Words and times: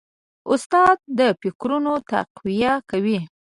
استاد 0.51 0.97
د 1.19 1.21
فکرونو 1.41 1.93
تقویه 2.11 2.73
کوي. 2.89 3.19